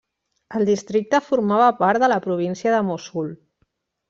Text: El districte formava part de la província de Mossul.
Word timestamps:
El 0.59 0.63
districte 0.69 1.19
formava 1.25 1.67
part 1.83 2.01
de 2.05 2.09
la 2.13 2.19
província 2.27 2.75
de 2.77 2.81
Mossul. 2.89 3.31